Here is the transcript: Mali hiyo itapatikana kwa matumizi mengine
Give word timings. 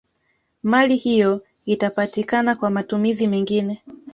Mali 0.63 0.95
hiyo 0.95 1.43
itapatikana 1.65 2.55
kwa 2.55 2.69
matumizi 2.69 3.27
mengine 3.27 3.83